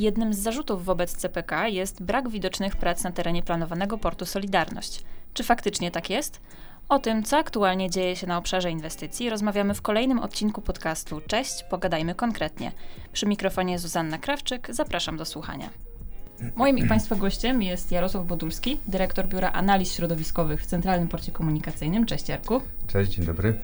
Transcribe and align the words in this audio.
Jednym 0.00 0.34
z 0.34 0.38
zarzutów 0.38 0.84
wobec 0.84 1.16
CPK 1.16 1.68
jest 1.68 2.02
brak 2.02 2.28
widocznych 2.28 2.76
prac 2.76 3.04
na 3.04 3.12
terenie 3.12 3.42
planowanego 3.42 3.98
portu 3.98 4.26
Solidarność. 4.26 5.02
Czy 5.34 5.44
faktycznie 5.44 5.90
tak 5.90 6.10
jest? 6.10 6.40
O 6.88 6.98
tym, 6.98 7.22
co 7.22 7.38
aktualnie 7.38 7.90
dzieje 7.90 8.16
się 8.16 8.26
na 8.26 8.38
obszarze 8.38 8.70
inwestycji, 8.70 9.30
rozmawiamy 9.30 9.74
w 9.74 9.82
kolejnym 9.82 10.18
odcinku 10.18 10.62
podcastu. 10.62 11.20
Cześć, 11.26 11.64
pogadajmy 11.70 12.14
konkretnie. 12.14 12.72
Przy 13.12 13.26
mikrofonie 13.26 13.78
Zuzanna 13.78 14.18
Krawczyk, 14.18 14.68
zapraszam 14.70 15.16
do 15.16 15.24
słuchania. 15.24 15.70
Moim 16.56 16.78
i 16.78 16.86
Państwa 16.86 17.16
gościem 17.16 17.62
jest 17.62 17.92
Jarosław 17.92 18.26
Bodulski, 18.26 18.80
dyrektor 18.88 19.28
Biura 19.28 19.52
Analiz 19.52 19.92
Środowiskowych 19.92 20.62
w 20.62 20.66
Centralnym 20.66 21.08
Porcie 21.08 21.32
Komunikacyjnym. 21.32 22.06
Cześć 22.06 22.28
Jarku. 22.28 22.60
Cześć, 22.86 23.12
dzień 23.12 23.24
dobry. 23.24 23.54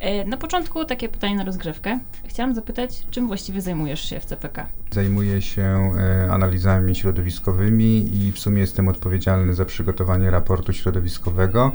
E, 0.00 0.24
na 0.24 0.36
początku 0.36 0.84
takie 0.84 1.08
pytanie 1.08 1.36
na 1.36 1.44
rozgrzewkę. 1.44 1.98
Chciałam 2.26 2.54
zapytać, 2.54 3.06
czym 3.10 3.26
właściwie 3.26 3.60
zajmujesz 3.60 4.00
się 4.10 4.20
w 4.20 4.24
CPK? 4.24 4.66
Zajmuję 4.90 5.42
się 5.42 5.92
e, 5.98 6.32
analizami 6.32 6.96
środowiskowymi 6.96 8.16
i 8.16 8.32
w 8.32 8.38
sumie 8.38 8.60
jestem 8.60 8.88
odpowiedzialny 8.88 9.54
za 9.54 9.64
przygotowanie 9.64 10.30
raportu 10.30 10.72
środowiskowego 10.72 11.72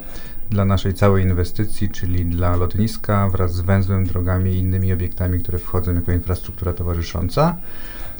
dla 0.49 0.65
naszej 0.65 0.93
całej 0.93 1.23
inwestycji, 1.23 1.89
czyli 1.89 2.25
dla 2.25 2.55
lotniska 2.55 3.29
wraz 3.29 3.53
z 3.53 3.61
węzłem, 3.61 4.05
drogami 4.05 4.51
i 4.51 4.57
innymi 4.57 4.93
obiektami, 4.93 5.39
które 5.39 5.59
wchodzą 5.59 5.93
jako 5.93 6.11
infrastruktura 6.11 6.73
towarzysząca. 6.73 7.57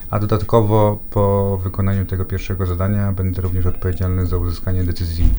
A 0.09 0.19
dodatkowo 0.19 0.99
po 1.09 1.57
wykonaniu 1.63 2.05
tego 2.05 2.25
pierwszego 2.25 2.65
zadania 2.65 3.11
będę 3.11 3.41
również 3.41 3.65
odpowiedzialny 3.65 4.25
za 4.25 4.37
uzyskanie 4.37 4.83
decyzji 4.83 5.29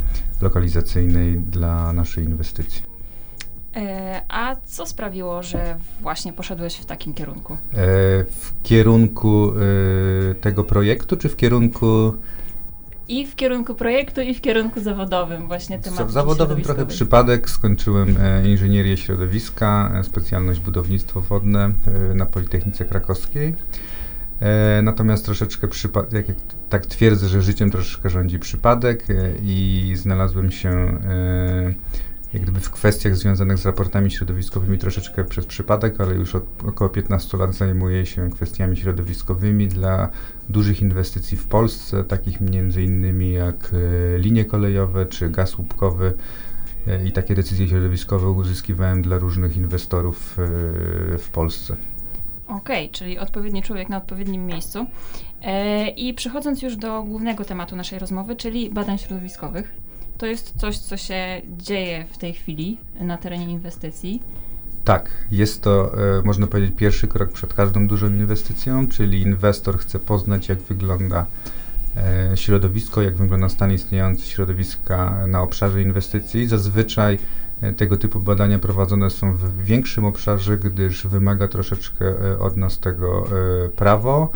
lokalizacyjnej 0.42 1.38
dla 1.38 1.92
naszej 1.92 2.24
inwestycji. 2.24 2.95
E, 3.77 4.23
a 4.28 4.56
co 4.64 4.87
sprawiło, 4.87 5.42
że 5.42 5.77
właśnie 6.00 6.32
poszedłeś 6.32 6.77
w 6.77 6.84
takim 6.84 7.14
kierunku? 7.14 7.52
E, 7.52 7.56
w 8.24 8.52
kierunku 8.62 9.52
e, 10.30 10.34
tego 10.34 10.65
projektu, 10.65 11.16
czy 11.16 11.28
w 11.28 11.37
kierunku 11.37 12.15
i 13.09 13.26
w 13.26 13.34
kierunku 13.34 13.74
projektu, 13.74 14.20
i 14.20 14.35
w 14.35 14.40
kierunku 14.40 14.80
zawodowym 14.80 15.46
właśnie 15.46 15.79
temat. 15.79 16.09
W 16.09 16.10
zawodowym 16.10 16.62
trochę 16.62 16.87
przypadek. 16.87 17.51
Skończyłem 17.51 18.16
inżynierię 18.45 18.96
środowiska, 18.96 19.92
specjalność 20.02 20.60
budownictwo 20.60 21.20
wodne 21.20 21.70
na 22.15 22.26
Politechnice 22.26 22.85
Krakowskiej. 22.85 23.54
E, 24.40 24.82
natomiast 24.82 25.24
troszeczkę 25.24 25.68
jak, 26.13 26.29
jak 26.29 26.37
tak 26.68 26.87
twierdzę, 26.87 27.29
że 27.29 27.43
życiem 27.43 27.71
troszeczkę 27.71 28.10
rządzi 28.10 28.38
przypadek 28.38 29.10
e, 29.10 29.15
i 29.43 29.93
znalazłem 29.96 30.51
się 30.51 30.71
e, 30.71 31.74
jak 32.32 32.43
gdyby 32.43 32.60
w 32.60 32.71
kwestiach 32.71 33.16
związanych 33.16 33.59
z 33.59 33.66
raportami 33.66 34.10
środowiskowymi 34.10 34.79
troszeczkę 34.79 35.24
przez 35.24 35.46
przypadek, 35.46 36.01
ale 36.01 36.15
już 36.15 36.35
od 36.35 36.45
około 36.65 36.91
15 36.91 37.38
lat 37.38 37.54
zajmuję 37.54 38.07
się 38.07 38.30
kwestiami 38.30 38.76
środowiskowymi 38.76 39.68
dla 39.68 40.10
dużych 40.48 40.82
inwestycji 40.82 41.37
w 41.37 41.46
Polsce, 41.46 42.04
takich 42.04 42.41
między 42.41 42.82
innymi 42.82 43.32
jak 43.32 43.73
linie 44.19 44.45
kolejowe 44.45 45.07
czy 45.07 45.30
gaz 45.30 45.59
łupkowy 45.59 46.13
i 47.04 47.13
takie 47.13 47.35
decyzje 47.35 47.69
środowiskowe 47.69 48.30
uzyskiwałem 48.30 49.02
dla 49.02 49.19
różnych 49.19 49.57
inwestorów 49.57 50.37
w 51.19 51.29
Polsce. 51.32 51.76
Okej, 52.48 52.84
okay, 52.84 52.88
czyli 52.88 53.18
odpowiedni 53.18 53.62
człowiek 53.62 53.88
na 53.88 53.96
odpowiednim 53.96 54.46
miejscu. 54.46 54.87
E, 55.42 55.88
I 55.88 56.14
przechodząc 56.14 56.62
już 56.62 56.76
do 56.76 57.02
głównego 57.02 57.45
tematu 57.45 57.76
naszej 57.76 57.98
rozmowy, 57.98 58.36
czyli 58.36 58.70
badań 58.70 58.98
środowiskowych. 58.98 59.74
To 60.18 60.26
jest 60.26 60.54
coś, 60.56 60.78
co 60.78 60.96
się 60.96 61.42
dzieje 61.59 62.04
w 62.12 62.18
tej 62.18 62.32
chwili 62.32 62.78
na 63.01 63.16
terenie 63.16 63.51
inwestycji. 63.51 64.22
Tak, 64.84 65.10
jest 65.31 65.62
to, 65.62 65.92
e, 66.19 66.22
można 66.22 66.47
powiedzieć, 66.47 66.72
pierwszy 66.76 67.09
krok 67.09 67.32
przed 67.32 67.54
każdą 67.54 67.88
dużą 67.88 68.06
inwestycją, 68.06 68.88
czyli 68.88 69.22
inwestor 69.22 69.78
chce 69.78 69.98
poznać, 69.98 70.48
jak 70.48 70.58
wygląda 70.58 71.26
e, 71.97 72.36
środowisko, 72.36 73.03
jak 73.03 73.16
wygląda 73.16 73.48
stan 73.48 73.72
istniejący 73.72 74.26
środowiska 74.26 75.26
na 75.26 75.42
obszarze 75.42 75.82
inwestycji. 75.82 76.47
Zazwyczaj 76.47 77.19
tego 77.72 77.97
typu 77.97 78.20
badania 78.20 78.58
prowadzone 78.58 79.10
są 79.10 79.36
w 79.36 79.64
większym 79.64 80.04
obszarze, 80.04 80.58
gdyż 80.58 81.06
wymaga 81.06 81.48
troszeczkę 81.48 82.06
e, 82.06 82.38
od 82.38 82.56
nas 82.56 82.78
tego 82.78 83.26
e, 83.26 83.69
prawo, 83.69 84.30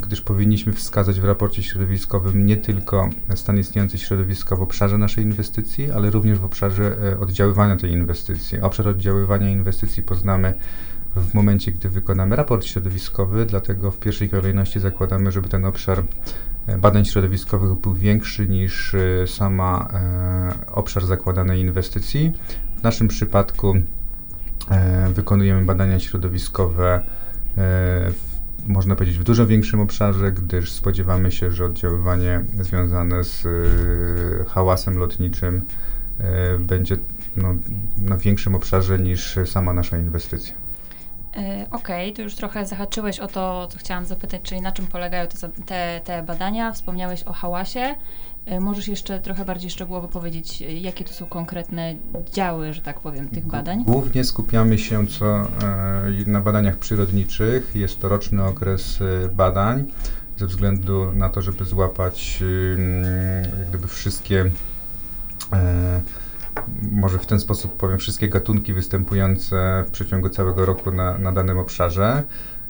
gdyż 0.00 0.20
powinniśmy 0.20 0.72
wskazać 0.72 1.20
w 1.20 1.24
raporcie 1.24 1.62
środowiskowym 1.62 2.46
nie 2.46 2.56
tylko 2.56 3.10
stan 3.34 3.58
istniejący 3.58 3.98
środowiska 3.98 4.56
w 4.56 4.62
obszarze 4.62 4.98
naszej 4.98 5.24
inwestycji, 5.24 5.92
ale 5.92 6.10
również 6.10 6.38
w 6.38 6.44
obszarze 6.44 6.96
oddziaływania 7.20 7.76
tej 7.76 7.92
inwestycji. 7.92 8.60
Obszar 8.60 8.88
oddziaływania 8.88 9.50
inwestycji 9.50 10.02
poznamy 10.02 10.54
w 11.16 11.34
momencie, 11.34 11.72
gdy 11.72 11.88
wykonamy 11.88 12.36
raport 12.36 12.64
środowiskowy, 12.64 13.46
dlatego 13.46 13.90
w 13.90 13.98
pierwszej 13.98 14.28
kolejności 14.28 14.80
zakładamy, 14.80 15.32
żeby 15.32 15.48
ten 15.48 15.64
obszar 15.64 16.02
e, 16.66 16.78
badań 16.78 17.04
środowiskowych 17.04 17.74
był 17.74 17.94
większy 17.94 18.48
niż 18.48 18.94
e, 18.94 19.26
sama 19.26 19.88
e, 19.92 20.72
obszar 20.72 21.06
zakładanej 21.06 21.60
inwestycji. 21.60 22.32
W 22.76 22.82
naszym 22.82 23.08
przypadku 23.08 23.74
wykonujemy 25.14 25.64
badania 25.64 26.00
środowiskowe 26.00 27.02
w, 27.56 28.14
można 28.68 28.96
powiedzieć 28.96 29.18
w 29.18 29.24
dużo 29.24 29.46
większym 29.46 29.80
obszarze, 29.80 30.32
gdyż 30.32 30.72
spodziewamy 30.72 31.32
się, 31.32 31.50
że 31.52 31.64
oddziaływanie 31.64 32.44
związane 32.60 33.24
z 33.24 33.46
hałasem 34.48 34.98
lotniczym 34.98 35.62
będzie 36.58 36.96
no, 37.36 37.54
na 37.98 38.16
większym 38.16 38.54
obszarze 38.54 38.98
niż 38.98 39.38
sama 39.44 39.72
nasza 39.72 39.98
inwestycja. 39.98 40.69
E, 41.36 41.66
okej, 41.70 42.10
okay, 42.10 42.16
tu 42.16 42.22
już 42.22 42.34
trochę 42.34 42.66
zahaczyłeś 42.66 43.20
o 43.20 43.26
to, 43.26 43.68
co 43.70 43.78
chciałam 43.78 44.04
zapytać, 44.04 44.42
czyli 44.42 44.60
na 44.60 44.72
czym 44.72 44.86
polegają 44.86 45.26
te, 45.26 45.48
te, 45.48 46.00
te 46.04 46.22
badania. 46.22 46.72
Wspomniałeś 46.72 47.22
o 47.22 47.32
hałasie. 47.32 47.94
E, 48.46 48.60
możesz 48.60 48.88
jeszcze 48.88 49.20
trochę 49.20 49.44
bardziej 49.44 49.70
szczegółowo 49.70 50.08
powiedzieć, 50.08 50.62
e, 50.62 50.72
jakie 50.72 51.04
to 51.04 51.12
są 51.12 51.26
konkretne 51.26 51.94
działy, 52.32 52.72
że 52.72 52.80
tak 52.80 53.00
powiem, 53.00 53.28
tych 53.28 53.46
badań? 53.46 53.84
Głównie 53.84 54.24
skupiamy 54.24 54.78
się 54.78 55.06
co, 55.06 55.46
na 56.26 56.40
badaniach 56.40 56.76
przyrodniczych. 56.76 57.70
Jest 57.74 58.00
to 58.00 58.08
roczny 58.08 58.44
okres 58.44 58.98
badań, 59.32 59.84
ze 60.36 60.46
względu 60.46 61.12
na 61.12 61.28
to, 61.28 61.42
żeby 61.42 61.64
złapać 61.64 62.42
jak 63.56 63.68
gdyby 63.68 63.88
wszystkie 63.88 64.50
może 66.92 67.18
w 67.18 67.26
ten 67.26 67.40
sposób 67.40 67.76
powiem, 67.76 67.98
wszystkie 67.98 68.28
gatunki 68.28 68.72
występujące 68.72 69.84
w 69.86 69.90
przeciągu 69.90 70.28
całego 70.28 70.66
roku 70.66 70.90
na, 70.90 71.18
na 71.18 71.32
danym 71.32 71.58
obszarze. 71.58 72.22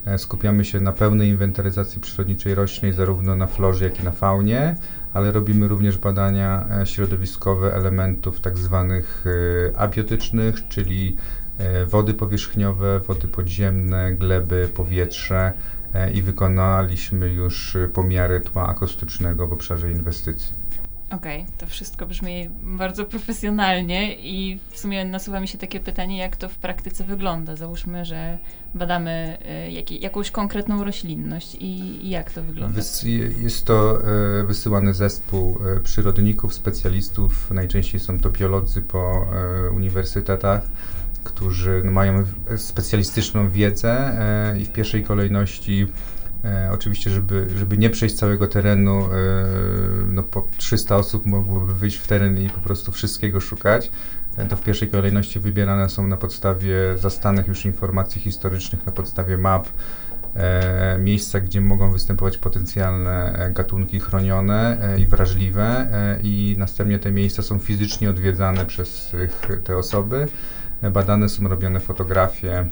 E, 0.06 0.18
skupiamy 0.18 0.64
się 0.64 0.80
na 0.80 0.92
pełnej 0.92 1.28
inwentaryzacji 1.28 2.00
przyrodniczej 2.00 2.54
roślin, 2.54 2.92
zarówno 2.92 3.36
na 3.36 3.46
florze, 3.46 3.84
jak 3.84 4.00
i 4.00 4.04
na 4.04 4.10
faunie, 4.10 4.76
ale 5.14 5.32
robimy 5.32 5.68
również 5.68 5.98
badania 5.98 6.66
e, 6.80 6.86
środowiskowe 6.86 7.74
elementów 7.74 8.40
tak 8.40 8.58
zwanych 8.58 9.24
e, 9.72 9.78
abiotycznych, 9.78 10.68
czyli 10.68 11.16
wody 11.86 12.14
powierzchniowe, 12.14 13.00
wody 13.00 13.28
podziemne, 13.28 14.14
gleby, 14.14 14.68
powietrze 14.74 15.52
i 16.14 16.22
wykonaliśmy 16.22 17.28
już 17.28 17.76
pomiary 17.92 18.40
tła 18.40 18.66
akustycznego 18.66 19.46
w 19.46 19.52
obszarze 19.52 19.92
inwestycji. 19.92 20.54
Okej, 21.10 21.42
okay, 21.42 21.52
to 21.58 21.66
wszystko 21.66 22.06
brzmi 22.06 22.50
bardzo 22.62 23.04
profesjonalnie 23.04 24.16
i 24.16 24.58
w 24.70 24.78
sumie 24.78 25.04
nasuwa 25.04 25.40
mi 25.40 25.48
się 25.48 25.58
takie 25.58 25.80
pytanie, 25.80 26.18
jak 26.18 26.36
to 26.36 26.48
w 26.48 26.54
praktyce 26.54 27.04
wygląda. 27.04 27.56
Załóżmy, 27.56 28.04
że 28.04 28.38
badamy 28.74 29.38
y, 29.66 29.70
jak, 29.70 29.90
jakąś 29.90 30.30
konkretną 30.30 30.84
roślinność 30.84 31.54
i, 31.54 31.66
i, 32.06 32.10
jak 32.10 32.30
to 32.30 32.42
wygląda. 32.42 32.74
Wys 32.74 33.02
jest 33.38 33.64
to 33.64 33.98
y, 34.40 34.46
wysyłany 34.46 34.94
zespół 34.94 35.58
y, 35.76 35.80
przyrodników, 35.80 36.54
specjalistów, 36.54 37.50
najczęściej 37.50 38.00
są 38.00 38.18
to 38.20 38.30
biolodzy 38.30 38.82
po 38.82 39.26
uniwersytetach, 39.74 40.62
którzy 41.24 41.82
mają 41.84 42.24
specjalistyczną 42.56 43.50
wiedzę 43.50 44.16
i 44.60 44.64
w 44.64 44.72
pierwszej 44.72 45.04
kolejności 45.04 45.86
E, 46.44 46.70
oczywiście, 46.72 47.10
żeby, 47.10 47.46
żeby 47.56 47.78
nie 47.78 47.90
przejść 47.90 48.14
całego 48.14 48.46
terenu, 48.46 49.04
e, 49.04 49.08
no 50.06 50.22
po 50.22 50.46
300 50.56 50.96
osób 50.96 51.26
mogłoby 51.26 51.74
wyjść 51.74 51.96
w 51.96 52.06
teren 52.06 52.38
i 52.38 52.50
po 52.50 52.60
prostu 52.60 52.92
wszystkiego 52.92 53.40
szukać. 53.40 53.90
E, 54.36 54.46
to 54.46 54.56
w 54.56 54.62
pierwszej 54.62 54.88
kolejności 54.88 55.40
wybierane 55.40 55.88
są 55.88 56.06
na 56.06 56.16
podstawie 56.16 56.76
zastanych 56.96 57.48
już 57.48 57.64
informacji 57.64 58.20
historycznych, 58.20 58.86
na 58.86 58.92
podstawie 58.92 59.38
map, 59.38 59.68
e, 60.34 60.98
miejsca, 60.98 61.40
gdzie 61.40 61.60
mogą 61.60 61.92
występować 61.92 62.38
potencjalne 62.38 63.50
gatunki 63.54 64.00
chronione 64.00 64.78
e, 64.80 65.00
i 65.00 65.06
wrażliwe 65.06 65.62
e, 65.92 66.20
i 66.22 66.54
następnie 66.58 66.98
te 66.98 67.12
miejsca 67.12 67.42
są 67.42 67.58
fizycznie 67.58 68.10
odwiedzane 68.10 68.66
przez 68.66 69.16
te 69.64 69.76
osoby. 69.76 70.26
Badane 70.92 71.28
są 71.28 71.48
robione 71.48 71.80
fotografie, 71.80 72.68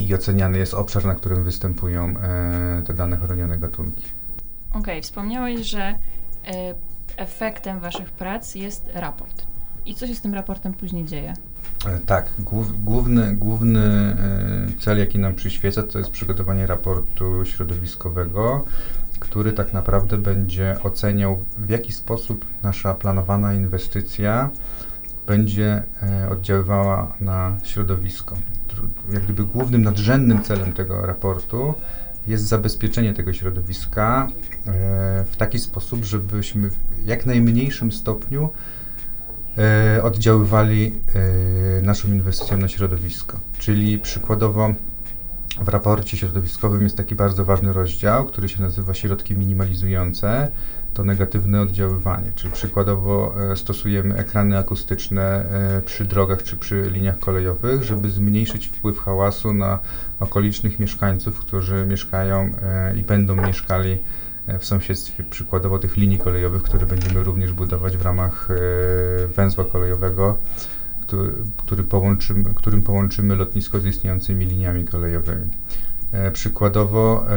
i 0.00 0.14
oceniany 0.14 0.58
jest 0.58 0.74
obszar, 0.74 1.04
na 1.04 1.14
którym 1.14 1.44
występują 1.44 2.14
e, 2.18 2.82
te 2.86 2.94
dane 2.94 3.16
chronione 3.16 3.58
gatunki. 3.58 4.04
Okej, 4.70 4.80
okay, 4.80 5.02
wspomniałeś, 5.02 5.60
że 5.60 5.80
e, 5.80 6.74
efektem 7.16 7.80
Waszych 7.80 8.10
prac 8.10 8.54
jest 8.54 8.90
raport. 8.94 9.46
I 9.86 9.94
co 9.94 10.06
się 10.06 10.14
z 10.14 10.20
tym 10.20 10.34
raportem 10.34 10.74
później 10.74 11.04
dzieje? 11.04 11.34
E, 11.86 11.98
tak, 11.98 12.28
głów, 12.38 12.84
główny, 12.84 13.36
główny 13.36 14.16
cel, 14.80 14.98
jaki 14.98 15.18
nam 15.18 15.34
przyświeca, 15.34 15.82
to 15.82 15.98
jest 15.98 16.10
przygotowanie 16.10 16.66
raportu 16.66 17.44
środowiskowego, 17.44 18.64
który 19.18 19.52
tak 19.52 19.72
naprawdę 19.72 20.16
będzie 20.16 20.76
oceniał, 20.82 21.44
w 21.58 21.70
jaki 21.70 21.92
sposób 21.92 22.44
nasza 22.62 22.94
planowana 22.94 23.54
inwestycja 23.54 24.50
będzie 25.26 25.82
oddziaływała 26.30 27.12
na 27.20 27.56
środowisko. 27.64 28.36
Jak 29.12 29.24
gdyby 29.24 29.44
głównym, 29.44 29.82
nadrzędnym 29.82 30.42
celem 30.42 30.72
tego 30.72 31.06
raportu 31.06 31.74
jest 32.26 32.44
zabezpieczenie 32.44 33.14
tego 33.14 33.32
środowiska 33.32 34.28
w 35.26 35.36
taki 35.36 35.58
sposób, 35.58 36.04
żebyśmy 36.04 36.70
w 36.70 36.76
jak 37.06 37.26
najmniejszym 37.26 37.92
stopniu 37.92 38.48
e, 39.58 40.02
oddziaływali 40.02 40.94
e, 41.78 41.82
naszą 41.82 42.08
inwestycją 42.08 42.58
na 42.58 42.68
środowisko. 42.68 43.40
Czyli 43.58 43.98
przykładowo 43.98 44.74
w 45.60 45.68
raporcie 45.68 46.16
środowiskowym 46.16 46.82
jest 46.82 46.96
taki 46.96 47.14
bardzo 47.14 47.44
ważny 47.44 47.72
rozdział, 47.72 48.24
który 48.24 48.48
się 48.48 48.62
nazywa 48.62 48.94
środki 48.94 49.36
minimalizujące. 49.36 50.48
To 50.94 51.04
negatywne 51.04 51.60
oddziaływanie, 51.60 52.32
czyli 52.34 52.52
przykładowo 52.52 53.34
e, 53.52 53.56
stosujemy 53.56 54.16
ekrany 54.16 54.58
akustyczne 54.58 55.22
e, 55.22 55.82
przy 55.82 56.04
drogach 56.04 56.42
czy 56.42 56.56
przy 56.56 56.90
liniach 56.90 57.18
kolejowych, 57.18 57.82
żeby 57.82 58.10
zmniejszyć 58.10 58.66
wpływ 58.66 58.98
hałasu 58.98 59.52
na 59.54 59.78
okolicznych 60.20 60.78
mieszkańców, 60.78 61.40
którzy 61.40 61.86
mieszkają 61.86 62.50
e, 62.62 62.96
i 62.96 63.02
będą 63.02 63.36
mieszkali 63.36 63.98
w 64.60 64.64
sąsiedztwie 64.64 65.24
przykładowo 65.24 65.78
tych 65.78 65.96
linii 65.96 66.18
kolejowych, 66.18 66.62
które 66.62 66.86
będziemy 66.86 67.24
również 67.24 67.52
budować 67.52 67.96
w 67.96 68.02
ramach 68.02 68.48
węzła 69.36 69.64
kolejowego, 69.64 70.38
który, 71.08 71.32
który 71.56 71.84
połączymy, 71.84 72.54
którym 72.54 72.82
połączymy 72.82 73.36
lotnisko 73.36 73.80
z 73.80 73.86
istniejącymi 73.86 74.46
liniami 74.46 74.84
kolejowymi. 74.84 75.46
E, 76.12 76.30
przykładowo 76.30 77.24
e, 77.28 77.34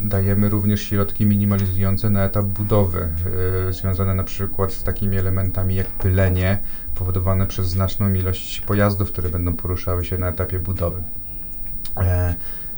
dajemy 0.00 0.48
również 0.48 0.82
środki 0.82 1.26
minimalizujące 1.26 2.10
na 2.10 2.24
etap 2.24 2.46
budowy, 2.46 3.08
e, 3.68 3.72
związane 3.72 4.14
na 4.14 4.24
przykład 4.24 4.72
z 4.72 4.82
takimi 4.82 5.18
elementami 5.18 5.74
jak 5.74 5.86
pylenie 5.86 6.58
powodowane 6.94 7.46
przez 7.46 7.68
znaczną 7.68 8.14
ilość 8.14 8.60
pojazdów, 8.60 9.12
które 9.12 9.28
będą 9.28 9.56
poruszały 9.56 10.04
się 10.04 10.18
na 10.18 10.28
etapie 10.28 10.58
budowy. 10.58 11.02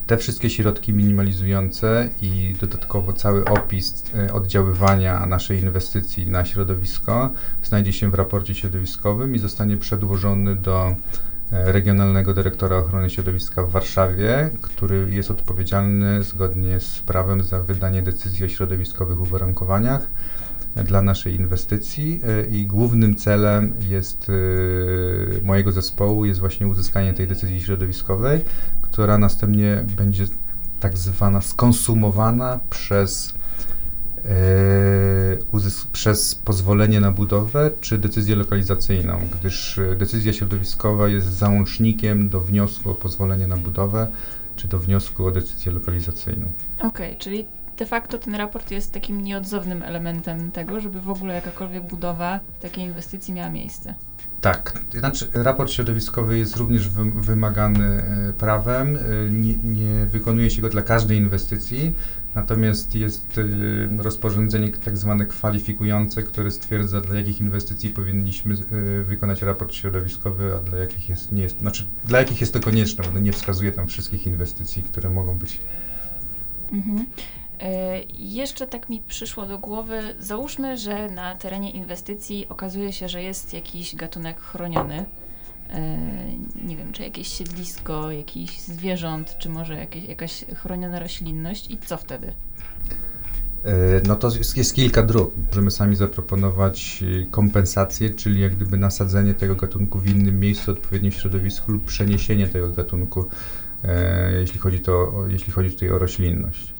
Te 0.06 0.16
wszystkie 0.16 0.50
środki 0.50 0.92
minimalizujące 0.92 2.08
i 2.22 2.54
dodatkowo 2.60 3.12
cały 3.12 3.44
opis 3.44 4.04
e, 4.14 4.32
oddziaływania 4.32 5.26
naszej 5.26 5.60
inwestycji 5.60 6.26
na 6.26 6.44
środowisko 6.44 7.30
znajdzie 7.62 7.92
się 7.92 8.10
w 8.10 8.14
raporcie 8.14 8.54
środowiskowym 8.54 9.34
i 9.34 9.38
zostanie 9.38 9.76
przedłożony 9.76 10.56
do 10.56 10.96
e, 11.52 11.72
Regionalnego 11.72 12.34
Dyrektora 12.34 12.76
Ochrony 12.76 13.10
Środowiska 13.10 13.62
w 13.62 13.70
Warszawie, 13.70 14.50
który 14.62 15.06
jest 15.10 15.30
odpowiedzialny 15.30 16.22
zgodnie 16.22 16.80
z 16.80 16.98
prawem 16.98 17.42
za 17.42 17.60
wydanie 17.60 18.02
decyzji 18.02 18.44
o 18.44 18.48
środowiskowych 18.48 19.20
uwarunkowaniach 19.20 20.06
dla 20.76 21.02
naszej 21.02 21.34
inwestycji 21.34 22.20
e, 22.24 22.46
i 22.46 22.66
głównym 22.66 23.16
celem 23.16 23.74
jest 23.88 24.30
mojego 25.42 25.72
zespołu 25.72 26.24
jest 26.24 26.40
właśnie 26.40 26.68
uzyskanie 26.68 27.14
tej 27.14 27.26
decyzji 27.26 27.62
środowiskowej, 27.62 28.40
która 28.82 29.18
następnie 29.18 29.84
będzie 29.96 30.26
tak 30.84 30.98
zwana 30.98 31.40
skonsumowana 31.40 32.60
przez, 32.70 33.34
yy, 35.52 35.90
przez 35.92 36.34
pozwolenie 36.34 37.00
na 37.00 37.10
budowę 37.10 37.70
czy 37.80 37.98
decyzję 37.98 38.36
lokalizacyjną, 38.36 39.20
gdyż 39.40 39.78
e, 39.78 39.96
decyzja 39.96 40.32
środowiskowa 40.32 41.08
jest 41.08 41.26
załącznikiem 41.26 42.28
do 42.28 42.40
wniosku 42.40 42.90
o 42.90 42.94
pozwolenie 42.94 43.46
na 43.46 43.56
budowę 43.56 44.06
czy 44.56 44.68
do 44.68 44.78
wniosku 44.78 45.26
o 45.26 45.30
decyzję 45.30 45.72
lokalizacyjną. 45.72 46.46
Okej, 46.78 46.88
okay, 46.88 47.16
czyli 47.16 47.46
de 47.76 47.86
facto 47.86 48.18
ten 48.18 48.34
raport 48.34 48.70
jest 48.70 48.92
takim 48.92 49.22
nieodzownym 49.22 49.82
elementem 49.82 50.50
tego, 50.50 50.80
żeby 50.80 51.00
w 51.00 51.10
ogóle 51.10 51.34
jakakolwiek 51.34 51.82
budowa 51.82 52.40
takiej 52.60 52.84
inwestycji 52.84 53.34
miała 53.34 53.50
miejsce. 53.50 53.94
Tak, 54.44 54.82
znaczy 54.98 55.28
raport 55.34 55.70
środowiskowy 55.70 56.38
jest 56.38 56.56
również 56.56 56.88
wymagany 56.88 57.86
e, 57.86 58.32
prawem, 58.32 58.96
e, 58.96 59.30
nie, 59.30 59.54
nie, 59.54 60.06
wykonuje 60.06 60.50
się 60.50 60.62
go 60.62 60.68
dla 60.68 60.82
każdej 60.82 61.18
inwestycji, 61.18 61.94
natomiast 62.34 62.94
jest 62.94 63.38
e, 63.38 64.02
rozporządzenie 64.02 64.68
tak 64.68 64.96
zwane 64.96 65.26
kwalifikujące, 65.26 66.22
które 66.22 66.50
stwierdza 66.50 67.00
dla 67.00 67.16
jakich 67.16 67.40
inwestycji 67.40 67.90
powinniśmy 67.90 68.56
wykonać 69.04 69.42
raport 69.42 69.74
środowiskowy, 69.74 70.54
a 70.54 70.58
dla 70.58 70.78
jakich 70.78 71.08
jest, 71.08 71.32
nie 71.32 71.42
jest, 71.42 71.58
znaczy 71.58 71.86
dla 72.04 72.18
jakich 72.18 72.40
jest 72.40 72.52
to 72.52 72.60
konieczne, 72.60 73.04
bo 73.14 73.18
nie 73.18 73.32
wskazuje 73.32 73.72
tam 73.72 73.86
wszystkich 73.86 74.26
inwestycji, 74.26 74.82
które 74.82 75.10
mogą 75.10 75.38
być. 75.38 75.60
Mhm. 76.72 77.06
E, 77.60 78.00
jeszcze 78.18 78.66
tak 78.66 78.88
mi 78.88 79.02
przyszło 79.08 79.46
do 79.46 79.58
głowy, 79.58 80.00
załóżmy, 80.18 80.76
że 80.76 81.10
na 81.10 81.34
terenie 81.34 81.70
inwestycji 81.70 82.46
okazuje 82.48 82.92
się, 82.92 83.08
że 83.08 83.22
jest 83.22 83.52
jakiś 83.52 83.96
gatunek 83.96 84.40
chroniony. 84.40 85.04
E, 85.70 85.98
nie 86.64 86.76
wiem, 86.76 86.92
czy 86.92 87.02
jakieś 87.02 87.28
siedlisko, 87.28 88.10
jakiś 88.10 88.60
zwierząt, 88.60 89.36
czy 89.38 89.48
może 89.48 89.74
jakieś, 89.74 90.04
jakaś 90.04 90.44
chroniona 90.54 90.98
roślinność 90.98 91.70
i 91.70 91.78
co 91.78 91.96
wtedy? 91.96 92.32
E, 93.64 94.00
no 94.06 94.16
to 94.16 94.36
jest, 94.36 94.56
jest, 94.56 94.74
kilka 94.74 95.02
dróg. 95.02 95.34
Możemy 95.48 95.70
sami 95.70 95.96
zaproponować 95.96 97.04
kompensację, 97.30 98.10
czyli 98.10 98.40
jak 98.40 98.56
gdyby 98.56 98.76
nasadzenie 98.76 99.34
tego 99.34 99.54
gatunku 99.54 99.98
w 99.98 100.08
innym 100.08 100.40
miejscu, 100.40 100.70
odpowiednim 100.70 101.12
środowisku 101.12 101.72
lub 101.72 101.84
przeniesienie 101.84 102.48
tego 102.48 102.70
gatunku, 102.70 103.24
jeśli 104.38 104.58
chodzi, 104.58 104.80
to, 104.80 105.24
jeśli 105.28 105.52
chodzi 105.52 105.70
tutaj 105.70 105.90
o 105.90 105.98
roślinność. 105.98 106.73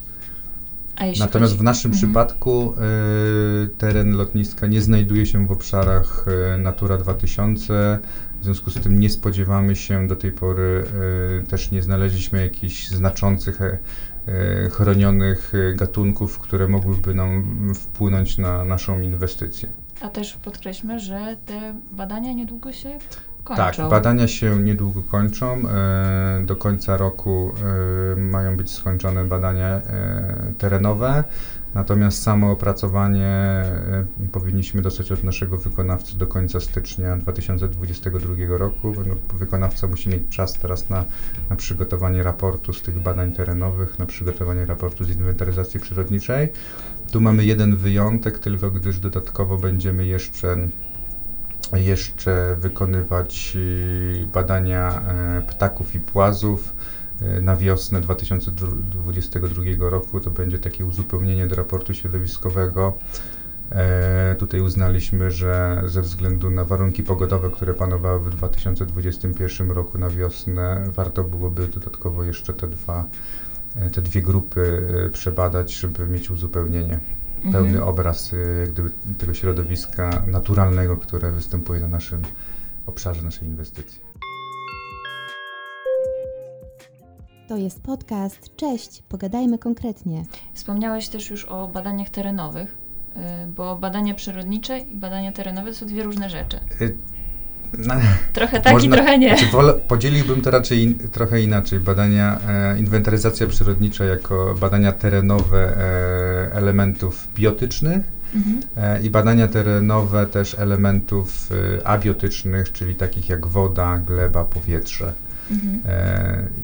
Natomiast 1.19 1.53
chodzi... 1.53 1.61
w 1.61 1.63
naszym 1.63 1.91
mhm. 1.91 1.97
przypadku 2.03 2.73
y, 2.73 3.67
teren 3.77 4.11
lotniska 4.11 4.67
nie 4.67 4.81
znajduje 4.81 5.25
się 5.25 5.47
w 5.47 5.51
obszarach 5.51 6.25
y, 6.55 6.57
Natura 6.57 6.97
2000, 6.97 7.99
w 8.41 8.43
związku 8.43 8.69
z 8.69 8.73
tym 8.73 8.99
nie 8.99 9.09
spodziewamy 9.09 9.75
się 9.75 10.07
do 10.07 10.15
tej 10.15 10.31
pory, 10.31 10.85
y, 11.43 11.47
też 11.47 11.71
nie 11.71 11.81
znaleźliśmy 11.81 12.41
jakichś 12.41 12.87
znaczących 12.87 13.61
e, 13.61 13.77
e, 14.27 14.69
chronionych 14.69 15.53
gatunków, 15.75 16.39
które 16.39 16.67
mogłyby 16.67 17.13
nam 17.13 17.73
wpłynąć 17.75 18.37
na 18.37 18.65
naszą 18.65 19.01
inwestycję. 19.01 19.69
A 20.01 20.09
też 20.09 20.33
podkreślmy, 20.33 20.99
że 20.99 21.37
te 21.45 21.75
badania 21.91 22.33
niedługo 22.33 22.71
się 22.71 22.99
kończą. 23.45 23.63
Tak, 23.63 23.89
badania 23.89 24.27
się 24.27 24.55
niedługo 24.55 25.01
kończą. 25.03 25.69
E, 25.69 26.43
do 26.45 26.55
końca 26.55 26.97
roku 26.97 27.53
e, 28.13 28.15
mają 28.15 28.57
być 28.57 28.71
skończone 28.71 29.25
badania 29.25 29.67
e, 29.67 30.53
terenowe. 30.57 31.23
Natomiast 31.73 32.23
samo 32.23 32.51
opracowanie 32.51 33.63
powinniśmy 34.31 34.81
dostać 34.81 35.11
od 35.11 35.23
naszego 35.23 35.57
wykonawcy 35.57 36.17
do 36.17 36.27
końca 36.27 36.59
stycznia 36.59 37.17
2022 37.17 38.57
roku. 38.57 38.93
No, 39.07 39.15
wykonawca 39.37 39.87
musi 39.87 40.09
mieć 40.09 40.23
czas 40.29 40.53
teraz 40.53 40.89
na, 40.89 41.05
na 41.49 41.55
przygotowanie 41.55 42.23
raportu 42.23 42.73
z 42.73 42.81
tych 42.81 43.03
badań 43.03 43.31
terenowych, 43.31 43.99
na 43.99 44.05
przygotowanie 44.05 44.65
raportu 44.65 45.03
z 45.03 45.09
inwentaryzacji 45.09 45.79
przyrodniczej. 45.79 46.49
Tu 47.11 47.21
mamy 47.21 47.45
jeden 47.45 47.75
wyjątek, 47.75 48.39
tylko 48.39 48.71
gdyż 48.71 48.99
dodatkowo 48.99 49.57
będziemy 49.57 50.05
jeszcze 50.05 50.57
jeszcze 51.73 52.55
wykonywać 52.59 53.53
y, 53.55 54.27
badania 54.33 55.01
e, 55.01 55.41
ptaków 55.41 55.95
i 55.95 55.99
płazów 55.99 56.75
e, 57.21 57.41
na 57.41 57.55
wiosnę 57.55 58.01
2022 58.01 59.89
roku. 59.89 60.19
To 60.19 60.31
będzie 60.31 60.59
takie 60.59 60.85
uzupełnienie 60.85 61.47
do 61.47 61.55
raportu 61.55 61.93
środowiskowego. 61.93 62.97
E, 63.71 64.35
tutaj 64.39 64.61
uznaliśmy, 64.61 65.31
że 65.31 65.81
ze 65.85 66.01
względu 66.01 66.49
na 66.49 66.65
warunki 66.65 67.03
pogodowe, 67.03 67.49
które 67.49 67.73
panowały 67.73 68.19
w 68.19 68.29
2021 68.29 69.71
roku 69.71 69.97
na 69.97 70.09
wiosnę, 70.09 70.83
warto 70.87 71.23
byłoby 71.23 71.67
dodatkowo 71.67 72.23
jeszcze 72.23 72.53
te, 72.53 72.67
dwa, 72.67 73.05
te 73.93 74.01
dwie 74.01 74.21
grupy 74.21 74.87
przebadać, 75.13 75.73
żeby 75.73 76.07
mieć 76.07 76.31
uzupełnienie 76.31 76.99
pełny 77.51 77.69
mhm. 77.69 77.87
obraz 77.89 78.33
y, 78.33 78.67
gdyby, 78.71 78.91
tego 79.17 79.33
środowiska 79.33 80.23
naturalnego, 80.27 80.97
które 80.97 81.31
występuje 81.31 81.81
na 81.81 81.87
naszym 81.87 82.21
obszarze 82.85 83.21
naszej 83.21 83.47
inwestycji. 83.47 84.01
To 87.47 87.57
jest 87.57 87.81
podcast. 87.81 88.55
Cześć, 88.55 89.03
pogadajmy 89.09 89.57
konkretnie. 89.57 90.25
Wspomniałeś 90.53 91.09
też 91.09 91.29
już 91.29 91.45
o 91.45 91.67
badaniach 91.67 92.09
terenowych, 92.09 92.77
y, 93.15 93.47
bo 93.47 93.75
badania 93.75 94.13
przyrodnicze 94.13 94.79
i 94.79 94.95
badania 94.95 95.31
terenowe 95.31 95.71
to 95.71 95.77
są 95.77 95.85
dwie 95.85 96.03
różne 96.03 96.29
rzeczy. 96.29 96.59
No, 97.77 97.93
trochę 98.33 98.61
tak 98.61 98.73
można, 98.73 98.95
i 98.95 98.99
trochę 98.99 99.19
nie. 99.19 99.37
Znaczy, 99.37 99.79
podzieliłbym 99.87 100.41
to 100.41 100.51
raczej 100.51 100.83
in, 100.83 100.99
trochę 100.99 101.41
inaczej. 101.41 101.79
Badania, 101.79 102.39
e, 102.47 102.79
inwentaryzacja 102.79 103.47
przyrodnicza 103.47 104.05
jako 104.05 104.55
badania 104.59 104.91
terenowe 104.91 105.77
e, 105.77 106.53
elementów 106.53 107.27
biotycznych 107.35 108.01
mhm. 108.35 109.03
i 109.03 109.09
badania 109.09 109.47
terenowe 109.47 110.25
też 110.25 110.55
elementów 110.59 111.49
abiotycznych, 111.83 112.71
czyli 112.71 112.95
takich 112.95 113.29
jak 113.29 113.47
woda, 113.47 113.97
gleba, 113.97 114.43
powietrze. 114.43 115.13
Mhm. 115.51 115.81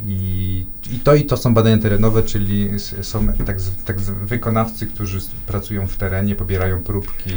I, 0.08 0.66
I 0.94 1.00
to 1.00 1.16
i 1.16 1.26
to 1.26 1.38
są 1.38 1.54
badania 1.54 1.78
terenowe, 1.78 2.24
czyli 2.24 2.70
są 3.02 3.28
tak, 3.28 3.58
tak 3.86 4.00
wykonawcy, 4.00 4.88
którzy 4.88 5.20
pracują 5.48 5.88
w 5.88 5.98
terenie, 5.98 6.36
pobierają 6.36 6.84
próbki, 6.84 7.32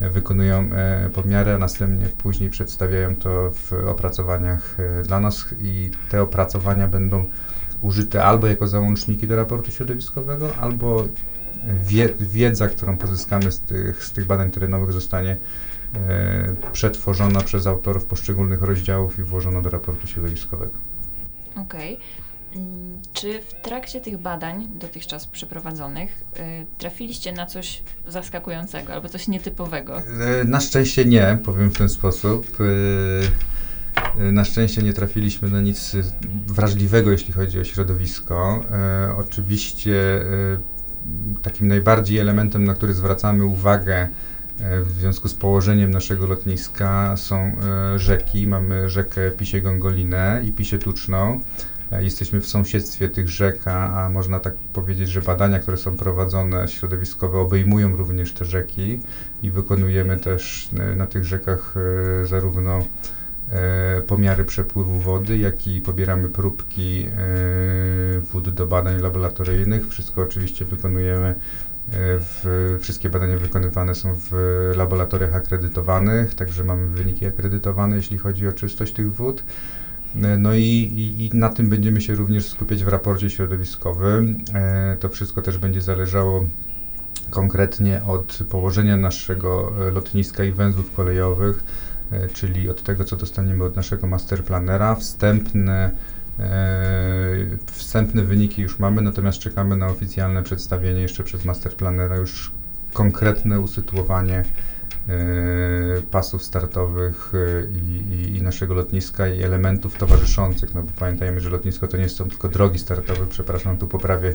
wykonują 0.00 0.70
e, 0.72 1.10
pomiary, 1.14 1.52
a 1.52 1.58
następnie 1.58 2.06
później 2.06 2.50
przedstawiają 2.50 3.16
to 3.16 3.50
w 3.50 3.72
opracowaniach 3.72 4.76
e, 4.80 5.02
dla 5.02 5.20
nas 5.20 5.46
i 5.62 5.90
te 6.10 6.22
opracowania 6.22 6.88
będą 6.88 7.24
użyte 7.82 8.24
albo 8.24 8.46
jako 8.46 8.68
załączniki 8.68 9.26
do 9.26 9.36
raportu 9.36 9.70
środowiskowego, 9.70 10.56
albo 10.56 11.04
wie, 11.84 12.08
wiedza, 12.20 12.68
którą 12.68 12.96
pozyskamy 12.96 13.52
z 13.52 13.60
tych, 13.60 14.04
z 14.04 14.12
tych 14.12 14.26
badań 14.26 14.50
terenowych 14.50 14.92
zostanie 14.92 15.36
e, 15.94 16.54
przetworzona 16.72 17.40
przez 17.40 17.66
autorów 17.66 18.04
poszczególnych 18.04 18.62
rozdziałów 18.62 19.18
i 19.18 19.22
włożona 19.22 19.60
do 19.60 19.70
raportu 19.70 20.06
środowiskowego. 20.06 20.72
Okej. 21.56 21.94
Okay. 21.94 22.29
Mm, 22.56 22.98
czy 23.12 23.40
w 23.40 23.54
trakcie 23.62 24.00
tych 24.00 24.18
badań 24.18 24.68
dotychczas 24.74 25.26
przeprowadzonych 25.26 26.24
y, 26.62 26.66
trafiliście 26.78 27.32
na 27.32 27.46
coś 27.46 27.82
zaskakującego 28.08 28.92
albo 28.92 29.08
coś 29.08 29.28
nietypowego? 29.28 29.98
E, 29.98 30.44
na 30.44 30.60
szczęście 30.60 31.04
nie, 31.04 31.38
powiem 31.44 31.70
w 31.70 31.78
ten 31.78 31.88
sposób. 31.88 32.58
E, 32.60 34.22
e, 34.22 34.32
na 34.32 34.44
szczęście 34.44 34.82
nie 34.82 34.92
trafiliśmy 34.92 35.50
na 35.50 35.60
nic 35.60 35.96
wrażliwego, 36.46 37.10
jeśli 37.10 37.32
chodzi 37.32 37.60
o 37.60 37.64
środowisko. 37.64 38.64
Oczywiście 39.16 39.94
takim 41.42 41.68
najbardziej 41.68 42.18
elementem, 42.18 42.64
na 42.64 42.74
który 42.74 42.94
zwracamy 42.94 43.44
uwagę 43.44 44.08
w 44.58 44.92
związku 45.00 45.28
z 45.28 45.34
położeniem 45.34 45.90
naszego 45.90 46.26
lotniska 46.26 47.16
są 47.16 47.52
rzeki. 47.96 48.46
Mamy 48.46 48.90
rzekę 48.90 49.30
Pisie 49.30 49.60
Gongolinę 49.60 50.42
i 50.44 50.52
Pisie 50.52 50.78
Tuczną. 50.78 51.40
Jesteśmy 51.98 52.40
w 52.40 52.46
sąsiedztwie 52.46 53.08
tych 53.08 53.28
rzek, 53.28 53.68
a, 53.68 54.08
można 54.12 54.40
tak 54.40 54.54
powiedzieć, 54.54 55.08
że 55.08 55.22
badania, 55.22 55.58
które 55.58 55.76
są 55.76 55.96
prowadzone 55.96 56.68
środowiskowe 56.68 57.38
obejmują 57.38 57.96
również 57.96 58.32
te 58.32 58.44
rzeki 58.44 59.00
i 59.42 59.50
wykonujemy 59.50 60.16
też 60.16 60.68
e, 60.78 60.96
na 60.96 61.06
tych 61.06 61.24
rzekach 61.24 61.74
e, 62.22 62.26
zarówno 62.26 62.84
e, 63.50 64.00
pomiary 64.00 64.44
przepływu 64.44 65.00
wody, 65.00 65.38
jak 65.38 65.66
i 65.66 65.80
pobieramy 65.80 66.28
próbki 66.28 67.06
wód 68.32 68.48
do 68.50 68.66
badań 68.66 69.00
laboratoryjnych. 69.00 69.88
Wszystko 69.88 70.22
oczywiście 70.22 70.64
wykonujemy 70.64 71.34
w, 71.92 72.76
wszystkie 72.80 73.10
badania 73.10 73.36
wykonywane 73.36 73.94
są 73.94 74.14
w 74.14 74.32
laboratoriach 74.76 75.34
akredytowanych, 75.34 76.34
także 76.34 76.64
mamy 76.64 76.86
wyniki 76.86 77.26
akredytowane, 77.26 77.96
jeśli 77.96 78.18
chodzi 78.18 78.48
o 78.48 78.52
czystość 78.52 78.92
tych 78.92 79.14
wód. 79.14 79.42
No 80.14 80.54
i, 80.54 80.62
i, 80.62 81.26
i, 81.26 81.38
na 81.38 81.48
tym 81.48 81.68
będziemy 81.68 82.00
się 82.00 82.14
również 82.14 82.48
skupiać 82.48 82.84
w 82.84 82.88
raporcie 82.88 83.30
środowiskowym. 83.30 84.44
E, 84.54 84.96
to 85.00 85.08
wszystko 85.08 85.42
też 85.42 85.58
będzie 85.58 85.80
zależało 85.80 86.46
konkretnie 87.30 88.02
od 88.06 88.38
położenia 88.50 88.96
naszego 88.96 89.72
e, 89.88 89.90
lotniska 89.90 90.44
i 90.44 90.52
węzłów 90.52 90.94
kolejowych, 90.94 91.64
e, 92.12 92.28
czyli 92.28 92.68
od 92.68 92.82
tego, 92.82 93.04
co 93.04 93.16
dostaniemy 93.16 93.64
od 93.64 93.76
naszego 93.76 94.06
masterplanera. 94.06 94.94
Wstępne, 94.94 95.90
wstępne 97.66 98.22
wyniki 98.22 98.62
już 98.62 98.78
mamy, 98.78 99.02
natomiast 99.02 99.38
czekamy 99.38 99.76
na 99.76 99.86
oficjalne 99.86 100.42
przedstawienie 100.42 101.00
jeszcze 101.00 101.24
przez 101.24 101.44
masterplanera, 101.44 102.16
już 102.16 102.52
konkretne 102.92 103.60
usytuowanie 103.60 104.44
E, 104.44 104.79
pasów 106.10 106.42
startowych 106.42 107.32
e, 107.34 107.64
i, 107.70 108.14
i, 108.14 108.36
i, 108.36 108.42
naszego 108.42 108.74
lotniska 108.74 109.28
i 109.28 109.42
elementów 109.42 109.98
towarzyszących, 109.98 110.74
no 110.74 110.82
bo 110.82 110.90
pamiętajmy, 110.98 111.40
że 111.40 111.50
lotnisko 111.50 111.88
to 111.88 111.96
nie 111.96 112.08
są 112.08 112.28
tylko 112.28 112.48
drogi 112.48 112.78
startowe, 112.78 113.26
przepraszam, 113.26 113.78
tu 113.78 113.86
poprawię, 113.86 114.34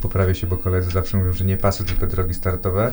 poprawię 0.00 0.34
się, 0.34 0.46
bo 0.46 0.56
koledzy 0.56 0.90
zawsze 0.90 1.16
mówią, 1.16 1.32
że 1.32 1.44
nie 1.44 1.56
pasy, 1.56 1.84
tylko 1.84 2.06
drogi 2.06 2.34
startowe. 2.34 2.92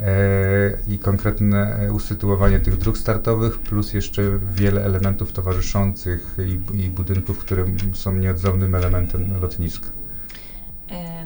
E, 0.00 0.78
i 0.88 0.98
konkretne 0.98 1.88
usytuowanie 1.92 2.60
tych 2.60 2.78
dróg 2.78 2.98
startowych, 2.98 3.58
plus 3.58 3.92
jeszcze 3.92 4.22
wiele 4.54 4.84
elementów 4.84 5.32
towarzyszących 5.32 6.36
i, 6.46 6.80
i 6.84 6.88
budynków, 6.88 7.38
które 7.38 7.64
są 7.94 8.14
nieodzownym 8.14 8.74
elementem 8.74 9.40
lotniska. 9.40 9.88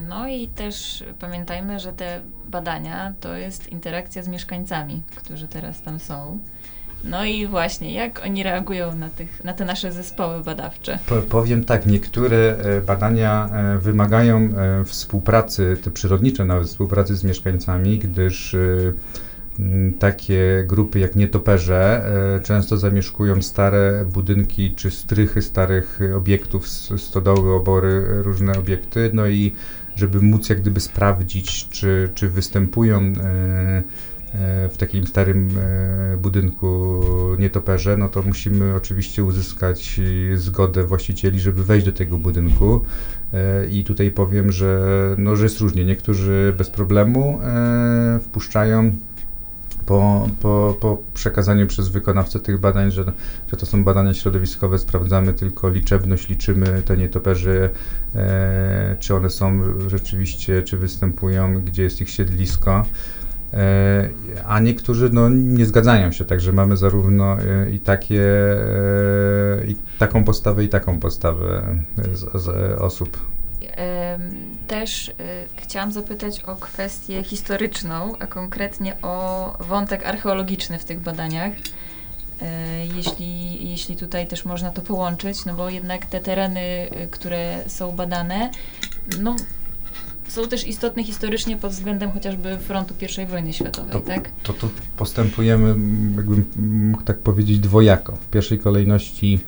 No 0.08 0.28
i 0.28 0.48
też 0.48 1.04
pamiętajmy, 1.18 1.80
że 1.80 1.92
te 1.92 2.20
badania 2.48 3.14
to 3.20 3.34
jest 3.34 3.68
interakcja 3.68 4.22
z 4.22 4.28
mieszkańcami, 4.28 5.02
którzy 5.16 5.48
teraz 5.48 5.82
tam 5.82 6.00
są. 6.00 6.38
No 7.04 7.24
i 7.24 7.46
właśnie, 7.46 7.94
jak 7.94 8.22
oni 8.24 8.42
reagują 8.42 8.94
na, 8.94 9.08
tych, 9.08 9.44
na 9.44 9.52
te 9.52 9.64
nasze 9.64 9.92
zespoły 9.92 10.42
badawcze? 10.44 10.98
Po, 11.06 11.16
powiem 11.16 11.64
tak, 11.64 11.86
niektóre 11.86 12.36
e, 12.36 12.80
badania 12.80 13.50
e, 13.52 13.78
wymagają 13.78 14.38
e, 14.38 14.84
współpracy, 14.84 15.76
te 15.82 15.90
przyrodnicze 15.90 16.44
nawet 16.44 16.68
współpracy 16.68 17.16
z 17.16 17.24
mieszkańcami, 17.24 17.98
gdyż 17.98 18.56
takie 19.98 20.64
grupy 20.68 20.98
jak 20.98 21.16
nietoperze 21.16 22.04
często 22.42 22.76
zamieszkują 22.76 23.42
stare 23.42 24.04
budynki 24.12 24.74
czy 24.74 24.90
strychy 24.90 25.42
starych 25.42 26.00
obiektów, 26.16 26.68
stodoły, 26.96 27.54
obory, 27.54 28.22
różne 28.22 28.52
obiekty, 28.58 29.10
no 29.14 29.26
i 29.26 29.54
żeby 29.96 30.20
móc 30.20 30.48
jak 30.48 30.60
gdyby 30.60 30.80
sprawdzić, 30.80 31.68
czy, 31.68 32.10
czy 32.14 32.28
występują 32.28 32.98
e, 33.00 33.82
w 34.68 34.76
takim 34.78 35.06
starym 35.06 35.48
budynku 36.18 37.02
nietoperze, 37.38 37.96
no 37.96 38.08
to 38.08 38.22
musimy 38.22 38.74
oczywiście 38.74 39.24
uzyskać 39.24 40.00
zgodę 40.34 40.84
właścicieli, 40.84 41.40
żeby 41.40 41.64
wejść 41.64 41.86
do 41.86 41.92
tego 41.92 42.18
budynku. 42.18 42.80
I 43.70 43.84
tutaj 43.84 44.10
powiem, 44.10 44.52
że, 44.52 44.80
no, 45.18 45.36
że 45.36 45.44
jest 45.44 45.60
różnie. 45.60 45.84
Niektórzy 45.84 46.54
bez 46.58 46.70
problemu 46.70 47.40
wpuszczają 48.22 48.92
po, 49.90 50.28
po, 50.40 50.76
po 50.80 50.98
przekazaniu 51.14 51.66
przez 51.66 51.88
wykonawcę 51.88 52.40
tych 52.40 52.58
badań, 52.58 52.90
że, 52.90 53.04
że 53.50 53.56
to 53.56 53.66
są 53.66 53.84
badania 53.84 54.14
środowiskowe, 54.14 54.78
sprawdzamy 54.78 55.32
tylko 55.32 55.68
liczebność, 55.68 56.28
liczymy 56.28 56.82
te 56.84 56.96
nietoperze, 56.96 57.70
e, 58.14 58.96
czy 59.00 59.14
one 59.14 59.30
są 59.30 59.60
rzeczywiście, 59.88 60.62
czy 60.62 60.76
występują, 60.76 61.60
gdzie 61.64 61.82
jest 61.82 62.00
ich 62.00 62.10
siedlisko. 62.10 62.84
E, 63.52 64.08
a 64.46 64.60
niektórzy 64.60 65.10
no, 65.12 65.28
nie 65.28 65.66
zgadzają 65.66 66.12
się, 66.12 66.24
także 66.24 66.52
mamy 66.52 66.76
zarówno 66.76 67.40
e, 67.40 67.70
i 67.70 67.78
takie, 67.78 68.24
e, 69.62 69.66
i 69.66 69.76
taką 69.98 70.24
postawę, 70.24 70.64
i 70.64 70.68
taką 70.68 70.98
postawę 71.00 71.76
z, 72.12 72.42
z 72.42 72.48
osób. 72.80 73.18
Też 74.66 75.08
y, 75.08 75.12
chciałam 75.56 75.92
zapytać 75.92 76.40
o 76.40 76.56
kwestię 76.56 77.24
historyczną, 77.24 78.12
a 78.18 78.26
konkretnie 78.26 78.96
o 79.02 79.56
wątek 79.60 80.06
archeologiczny 80.06 80.78
w 80.78 80.84
tych 80.84 81.00
badaniach. 81.00 81.52
E, 82.42 82.86
jeśli, 82.86 83.70
jeśli 83.70 83.96
tutaj 83.96 84.26
też 84.26 84.44
można 84.44 84.70
to 84.70 84.82
połączyć, 84.82 85.44
no 85.44 85.54
bo 85.54 85.70
jednak 85.70 86.06
te 86.06 86.20
tereny, 86.20 86.88
y, 87.04 87.08
które 87.10 87.64
są 87.66 87.92
badane, 87.92 88.50
no, 89.20 89.36
są 90.28 90.48
też 90.48 90.66
istotne 90.66 91.04
historycznie 91.04 91.56
pod 91.56 91.72
względem 91.72 92.10
chociażby 92.10 92.58
frontu 92.58 92.94
I 93.22 93.26
wojny 93.26 93.52
światowej, 93.52 93.92
to, 93.92 94.00
tak? 94.00 94.30
To, 94.42 94.52
to 94.52 94.68
postępujemy, 94.96 95.68
jakbym 96.16 96.44
mógł 96.56 97.02
tak 97.02 97.18
powiedzieć, 97.18 97.58
dwojako. 97.58 98.16
W 98.16 98.30
pierwszej 98.30 98.58
kolejności 98.58 99.38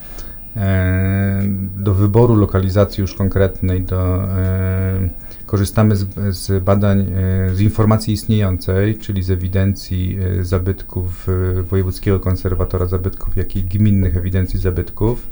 do 1.77 1.95
wyboru 1.95 2.35
lokalizacji 2.35 3.01
już 3.01 3.15
konkretnej, 3.15 3.83
do, 3.83 4.25
e, 4.25 5.09
korzystamy 5.47 5.97
z, 5.97 6.07
z, 6.37 6.65
badań, 6.65 7.01
e, 7.01 7.55
z 7.55 7.61
informacji 7.61 8.15
istniejącej, 8.15 8.99
czyli 8.99 9.23
z 9.23 9.31
ewidencji 9.31 10.19
zabytków 10.41 11.27
Wojewódzkiego 11.63 12.21
Konserwatora 12.21 12.87
Zabytków, 12.87 13.37
jak 13.37 13.57
i 13.57 13.63
gminnych 13.63 14.17
ewidencji 14.17 14.61
zabytków. 14.61 15.31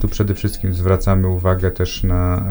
Tu 0.00 0.08
przede 0.08 0.34
wszystkim 0.34 0.74
zwracamy 0.74 1.28
uwagę 1.28 1.70
też 1.70 2.02
na 2.02 2.44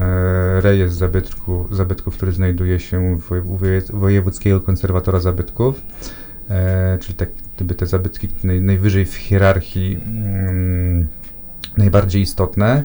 rejestr 0.61 0.97
zabytku, 0.97 1.65
zabytków, 1.71 2.15
który 2.17 2.31
znajduje 2.31 2.79
się 2.79 3.17
w 3.17 3.91
Wojewódzkiego 3.93 4.61
Konserwatora 4.61 5.19
Zabytków, 5.19 5.81
czyli 6.99 7.13
tak, 7.13 7.29
gdyby 7.55 7.75
te 7.75 7.85
zabytki 7.85 8.27
naj, 8.43 8.61
najwyżej 8.61 9.05
w 9.05 9.15
hierarchii 9.15 9.99
mm, 10.05 11.07
najbardziej 11.79 12.21
istotne. 12.21 12.83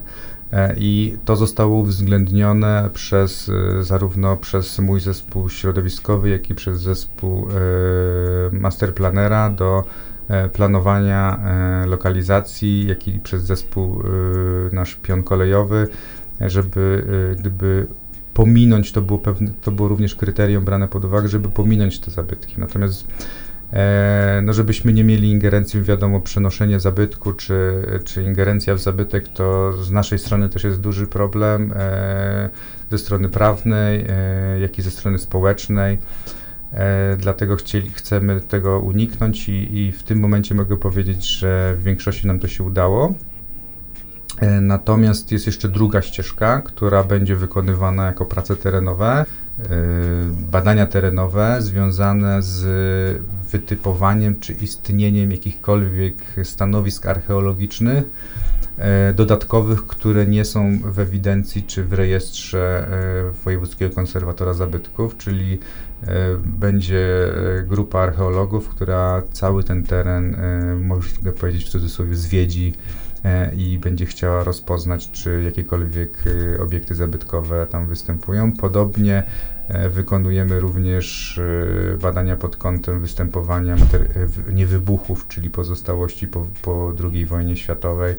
E, 0.54 0.74
I 0.76 1.16
to 1.24 1.36
zostało 1.36 1.76
uwzględnione 1.76 2.90
przez, 2.94 3.48
e, 3.78 3.84
zarówno 3.84 4.36
przez 4.36 4.78
mój 4.78 5.00
zespół 5.00 5.48
środowiskowy, 5.48 6.28
jak 6.28 6.50
i 6.50 6.54
przez 6.54 6.80
zespół 6.80 7.48
e, 7.48 8.56
masterplanera 8.56 9.50
do 9.50 9.84
planowania 10.52 11.40
lokalizacji, 11.86 12.86
jak 12.86 13.08
i 13.08 13.20
przez 13.20 13.42
zespół 13.42 14.02
nasz 14.72 14.94
pion 14.94 15.22
kolejowy, 15.22 15.88
żeby 16.40 17.04
gdyby 17.38 17.86
pominąć, 18.34 18.92
to 18.92 19.00
było, 19.00 19.18
pewne, 19.18 19.50
to 19.62 19.72
było 19.72 19.88
również 19.88 20.14
kryterium 20.14 20.64
brane 20.64 20.88
pod 20.88 21.04
uwagę, 21.04 21.28
żeby 21.28 21.48
pominąć 21.48 21.98
te 21.98 22.10
zabytki. 22.10 22.54
Natomiast 22.58 23.06
no 24.43 24.52
żebyśmy 24.52 24.93
nie 24.93 25.04
mieli 25.04 25.31
ingerencji 25.31 25.83
wiadomo 25.83 26.21
przenoszenie 26.21 26.81
zabytku, 26.81 27.33
czy, 27.33 27.73
czy 28.04 28.23
ingerencja 28.23 28.75
w 28.75 28.78
zabytek, 28.78 29.28
to 29.28 29.73
z 29.73 29.90
naszej 29.90 30.19
strony 30.19 30.49
też 30.49 30.64
jest 30.64 30.81
duży 30.81 31.07
problem, 31.07 31.73
e, 31.76 32.49
ze 32.90 32.99
strony 32.99 33.28
prawnej, 33.28 34.07
e, 34.09 34.61
jak 34.61 34.78
i 34.78 34.83
ze 34.83 34.90
strony 34.90 35.19
społecznej. 35.19 35.99
E, 36.73 37.16
dlatego 37.16 37.57
chcieli, 37.57 37.90
chcemy 37.90 38.40
tego 38.40 38.81
uniknąć 38.81 39.49
i, 39.49 39.78
i 39.78 39.93
w 39.93 40.02
tym 40.02 40.21
momencie 40.21 40.54
mogę 40.54 40.76
powiedzieć, 40.76 41.26
że 41.26 41.75
w 41.76 41.83
większości 41.83 42.26
nam 42.26 42.38
to 42.38 42.49
się 42.49 42.64
udało. 42.64 43.14
E, 44.40 44.61
natomiast 44.61 45.33
jest 45.33 45.47
jeszcze 45.47 45.69
druga 45.69 46.02
ścieżka, 46.02 46.62
która 46.62 47.04
będzie 47.04 47.37
wykonywana 47.37 48.07
jako 48.07 48.25
prace 48.25 48.57
terenowe, 48.57 49.21
e, 49.21 49.25
badania 50.50 50.87
terenowe 50.87 51.56
związane 51.58 52.42
z 52.42 53.23
wytypowaniem 53.50 54.40
czy 54.40 54.52
istnieniem 54.52 55.30
jakichkolwiek 55.30 56.14
stanowisk 56.44 57.06
archeologicznych 57.06 58.04
e, 58.78 59.12
dodatkowych, 59.12 59.87
które 59.87 60.26
nie 60.26 60.44
są 60.44 60.78
w 60.84 60.99
ewidencji 60.99 61.62
czy 61.62 61.84
w 61.84 61.92
rejestrze 61.92 62.88
Wojewódzkiego 63.44 63.94
Konserwatora 63.94 64.54
Zabytków, 64.54 65.16
czyli 65.16 65.58
będzie 66.44 67.32
grupa 67.66 67.99
archeologów, 67.99 68.68
która 68.68 69.23
cały 69.32 69.64
ten 69.64 69.82
teren, 69.82 70.37
mogę 70.80 71.32
powiedzieć 71.32 71.64
w 71.64 71.68
cudzysłowie, 71.68 72.16
zwiedzi 72.16 72.73
E, 73.13 73.13
i 73.57 73.78
będzie 73.78 74.07
chciała 74.07 74.45
rozpoznać, 74.45 75.11
czy 75.11 75.43
jakiekolwiek 75.45 76.19
e, 76.57 76.62
obiekty 76.62 76.95
zabytkowe 76.95 77.66
tam 77.71 77.87
występują. 77.87 78.52
Podobnie 78.52 79.23
e, 79.69 79.88
wykonujemy 79.88 80.61
również 80.61 81.40
badania 82.02 82.37
pod 82.37 82.57
kątem 82.57 83.00
występowania 83.00 83.76
niewybuchów, 84.52 85.28
czyli 85.28 85.50
pozostałości 85.50 86.28
po, 86.28 86.47
po 86.62 86.93
II 87.12 87.26
wojnie 87.26 87.57
światowej. 87.57 88.14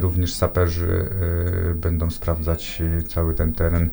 Również 0.00 0.34
saperzy 0.34 1.08
będą 1.74 2.10
sprawdzać 2.10 2.82
cały 3.08 3.34
ten 3.34 3.52
teren, 3.52 3.90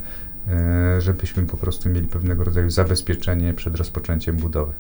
żebyśmy 1.00 1.44
po 1.44 1.58
prostu 1.58 1.90
mieli 1.90 2.08
pewnego 2.08 2.44
rodzaju 2.44 2.70
zabezpieczenie 2.70 3.54
przed 3.54 3.76
rozpoczęciem 3.76 4.36
budowy. 4.36 4.74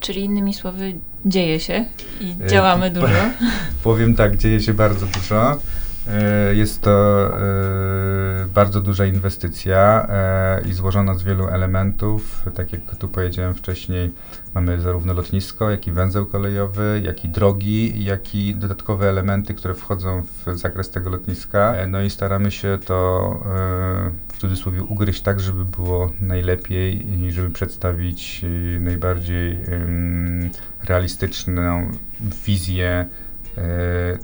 Czyli 0.00 0.24
innymi 0.24 0.54
słowy, 0.54 0.94
dzieje 1.26 1.60
się 1.60 1.84
i 2.20 2.34
e, 2.44 2.48
działamy 2.48 2.90
dużo. 2.90 3.06
Powiem 3.84 4.14
tak, 4.14 4.36
dzieje 4.36 4.60
się 4.60 4.74
bardzo 4.74 5.06
dużo. 5.06 5.58
E, 6.08 6.54
jest 6.54 6.80
to 6.80 7.26
e, 7.26 8.25
bardzo 8.54 8.80
duża 8.80 9.04
inwestycja 9.04 10.08
i 10.70 10.72
złożona 10.72 11.14
z 11.14 11.22
wielu 11.22 11.48
elementów. 11.48 12.46
Tak 12.54 12.72
jak 12.72 12.96
tu 12.96 13.08
powiedziałem 13.08 13.54
wcześniej, 13.54 14.12
mamy 14.54 14.80
zarówno 14.80 15.12
lotnisko, 15.12 15.70
jak 15.70 15.86
i 15.86 15.92
węzeł 15.92 16.26
kolejowy, 16.26 17.02
jak 17.04 17.24
i 17.24 17.28
drogi, 17.28 18.04
jak 18.04 18.34
i 18.34 18.54
dodatkowe 18.54 19.08
elementy, 19.08 19.54
które 19.54 19.74
wchodzą 19.74 20.22
w 20.22 20.56
zakres 20.58 20.90
tego 20.90 21.10
lotniska. 21.10 21.74
No 21.88 22.02
i 22.02 22.10
staramy 22.10 22.50
się 22.50 22.78
to 22.84 23.40
w 24.28 24.38
cudzysłowie 24.38 24.82
ugryźć 24.82 25.22
tak, 25.22 25.40
żeby 25.40 25.64
było 25.64 26.12
najlepiej 26.20 27.20
i 27.20 27.32
żeby 27.32 27.50
przedstawić 27.50 28.44
najbardziej 28.80 29.58
realistyczną 30.84 31.90
wizję 32.46 33.06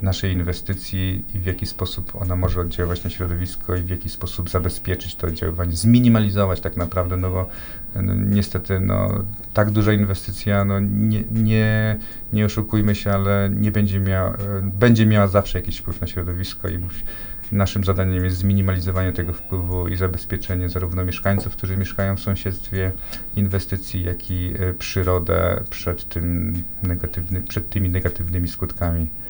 naszej 0.02 0.32
inwestycji 0.32 1.24
i 1.34 1.38
w 1.38 1.46
jaki 1.46 1.66
sposób 1.66 2.12
ona 2.22 2.36
może 2.36 2.60
oddziaływać 2.60 3.04
na 3.04 3.10
środowisko 3.10 3.76
i 3.76 3.82
w 3.82 3.88
jaki 3.88 4.08
sposób 4.08 4.50
zabezpieczyć 4.50 5.14
to 5.14 5.26
oddziaływanie, 5.26 5.72
zminimalizować 5.72 6.60
tak 6.60 6.76
naprawdę, 6.76 7.16
no 7.16 7.30
bo 7.30 7.48
no, 7.94 8.14
niestety 8.14 8.80
no, 8.80 9.24
tak 9.54 9.70
duża 9.70 9.92
inwestycja, 9.92 10.64
no, 10.64 10.80
nie, 10.80 11.22
nie, 11.32 11.98
nie 12.32 12.44
oszukujmy 12.44 12.94
się, 12.94 13.10
ale 13.10 13.50
nie 13.54 13.72
będzie 13.72 14.00
miała, 14.00 14.36
będzie 14.62 15.06
miała 15.06 15.26
zawsze 15.26 15.58
jakiś 15.58 15.78
wpływ 15.78 16.00
na 16.00 16.06
środowisko 16.06 16.68
i 16.68 16.78
musi, 16.78 17.04
Naszym 17.52 17.84
zadaniem 17.84 18.24
jest 18.24 18.36
zminimalizowanie 18.36 19.12
tego 19.12 19.32
wpływu 19.32 19.88
i 19.88 19.96
zabezpieczenie 19.96 20.68
zarówno 20.68 21.04
mieszkańców, 21.04 21.56
którzy 21.56 21.76
mieszkają 21.76 22.16
w 22.16 22.20
sąsiedztwie 22.20 22.92
inwestycji, 23.36 24.04
jak 24.04 24.30
i 24.30 24.54
e, 24.58 24.74
przyrodę 24.74 25.62
przed, 25.70 26.08
tym 26.08 26.54
negatywny, 26.82 27.42
przed 27.42 27.70
tymi 27.70 27.90
negatywnymi 27.90 28.48
skutkami. 28.48 29.02
e, 29.02 29.21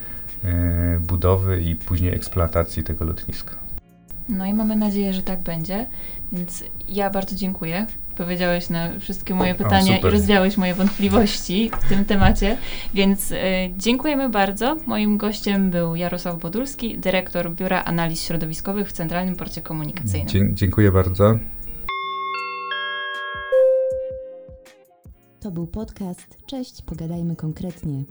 budowy 1.01 1.61
i 1.61 1.77
później 1.77 2.15
eksploatacji 2.15 2.83
tego 2.83 3.05
lotniska. 3.05 3.55
No 4.29 4.47
i 4.47 4.55
mamy 4.55 4.77
nadzieję, 4.77 5.13
że 5.13 5.23
tak 5.23 5.41
będzie. 5.41 5.87
Więc 6.33 6.65
ja 6.89 7.11
bardzo 7.11 7.37
dziękuję. 7.37 7.87
Powiedziałeś 8.17 8.71
na 8.71 8.99
wszystkie 8.99 9.35
moje 9.35 9.55
pytania 9.55 9.93
o, 10.03 10.09
i 10.09 10.11
rozwiałeś 10.11 10.57
moje 10.57 10.75
wątpliwości 10.75 11.71
w 11.81 11.89
tym 11.89 12.05
temacie. 12.05 12.59
Więc 12.95 13.31
y, 13.31 13.37
dziękujemy 13.79 14.29
bardzo. 14.29 14.77
Moim 14.87 15.19
gościem 15.19 15.71
był 15.71 15.97
Jarosław 15.97 16.39
Bodulski, 16.39 16.99
dyrektor 16.99 17.55
Biura 17.55 17.85
Analiz 17.85 18.23
Środowiskowych 18.23 18.89
w 18.89 18.93
Centralnym 18.93 19.37
Porcie 19.37 19.63
Komunikacyjnym. 19.63 20.29
Dzie 20.29 20.55
dziękuję 20.55 20.93
bardzo. 20.93 21.39
To 25.41 25.51
był 25.51 25.67
podcast. 25.67 26.39
Cześć, 26.47 26.83
pogadajmy 26.83 27.37
konkretnie. 27.37 28.05